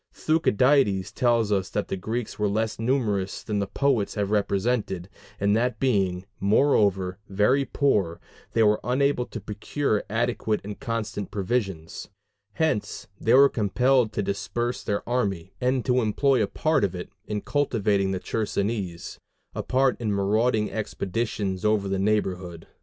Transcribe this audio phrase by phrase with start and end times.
[0.15, 5.55] Thucydides tells us that the Greeks were less numerous than the poets have represented, and
[5.55, 8.19] that being, moreover, very poor,
[8.53, 12.09] they were unable to procure adequate and constant provisions:
[12.53, 17.11] hence they were compelled to disperse their army, and to employ a part of it
[17.27, 19.19] in cultivating the Chersonese
[19.53, 22.65] a part in marauding expeditions over the neighborhood.